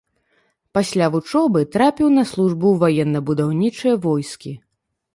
[0.77, 4.61] Пасля вучобы трапіў на службу ў ваенна-будаўнічыя войскі.